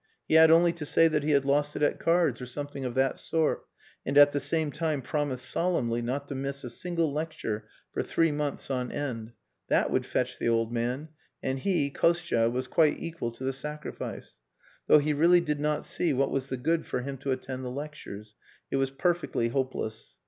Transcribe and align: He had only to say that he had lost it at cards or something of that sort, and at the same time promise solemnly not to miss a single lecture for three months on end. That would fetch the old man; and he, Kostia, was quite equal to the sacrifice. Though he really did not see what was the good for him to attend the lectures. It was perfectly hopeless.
He 0.27 0.33
had 0.33 0.49
only 0.49 0.73
to 0.73 0.83
say 0.83 1.07
that 1.07 1.21
he 1.21 1.29
had 1.29 1.45
lost 1.45 1.75
it 1.75 1.83
at 1.83 1.99
cards 1.99 2.41
or 2.41 2.47
something 2.47 2.85
of 2.85 2.95
that 2.95 3.19
sort, 3.19 3.67
and 4.03 4.17
at 4.17 4.31
the 4.31 4.39
same 4.39 4.71
time 4.71 5.03
promise 5.03 5.43
solemnly 5.43 6.01
not 6.01 6.27
to 6.29 6.33
miss 6.33 6.63
a 6.63 6.71
single 6.71 7.13
lecture 7.13 7.67
for 7.93 8.01
three 8.01 8.31
months 8.31 8.71
on 8.71 8.91
end. 8.91 9.33
That 9.67 9.91
would 9.91 10.07
fetch 10.07 10.39
the 10.39 10.49
old 10.49 10.73
man; 10.73 11.09
and 11.43 11.59
he, 11.59 11.91
Kostia, 11.91 12.49
was 12.49 12.65
quite 12.65 12.97
equal 12.97 13.29
to 13.33 13.43
the 13.43 13.53
sacrifice. 13.53 14.37
Though 14.87 14.97
he 14.97 15.13
really 15.13 15.39
did 15.39 15.59
not 15.59 15.85
see 15.85 16.13
what 16.13 16.31
was 16.31 16.47
the 16.47 16.57
good 16.57 16.87
for 16.87 17.01
him 17.03 17.19
to 17.19 17.29
attend 17.31 17.63
the 17.63 17.69
lectures. 17.69 18.33
It 18.71 18.77
was 18.77 18.89
perfectly 18.89 19.49
hopeless. 19.49 20.17